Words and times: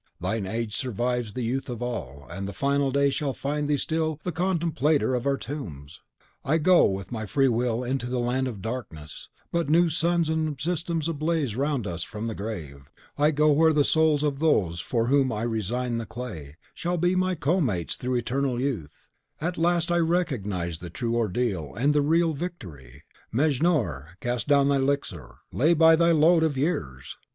Thine 0.19 0.47
age 0.47 0.75
survives 0.75 1.33
the 1.33 1.43
youth 1.43 1.69
of 1.69 1.83
all; 1.83 2.25
and 2.27 2.47
the 2.47 2.53
Final 2.53 2.89
Day 2.91 3.11
shall 3.11 3.33
find 3.35 3.69
thee 3.69 3.77
still 3.77 4.19
the 4.23 4.31
contemplator 4.31 5.13
of 5.15 5.27
our 5.27 5.37
tombs. 5.37 6.01
I 6.43 6.57
go 6.57 6.85
with 6.87 7.11
my 7.11 7.27
free 7.27 7.47
will 7.47 7.83
into 7.83 8.07
the 8.09 8.17
land 8.17 8.47
of 8.47 8.63
darkness; 8.63 9.29
but 9.51 9.69
new 9.69 9.89
suns 9.89 10.27
and 10.27 10.59
systems 10.59 11.07
blaze 11.09 11.53
around 11.53 11.85
us 11.85 12.01
from 12.01 12.25
the 12.25 12.33
grave. 12.33 12.89
I 13.15 13.29
go 13.29 13.51
where 13.51 13.73
the 13.73 13.83
souls 13.83 14.23
of 14.23 14.39
those 14.39 14.79
for 14.79 15.05
whom 15.05 15.31
I 15.31 15.43
resign 15.43 15.99
the 15.99 16.07
clay 16.07 16.55
shall 16.73 16.97
be 16.97 17.15
my 17.15 17.35
co 17.35 17.61
mates 17.61 17.95
through 17.95 18.15
eternal 18.15 18.59
youth. 18.59 19.07
At 19.39 19.55
last 19.59 19.91
I 19.91 19.97
recognise 19.99 20.79
the 20.79 20.89
true 20.89 21.15
ordeal 21.15 21.75
and 21.75 21.93
the 21.93 22.01
real 22.01 22.33
victory. 22.33 23.03
Mejnour, 23.31 24.17
cast 24.19 24.47
down 24.47 24.67
thy 24.67 24.77
elixir; 24.77 25.35
lay 25.53 25.75
by 25.75 25.95
thy 25.95 26.09
load 26.11 26.41
of 26.41 26.57
years! 26.57 27.17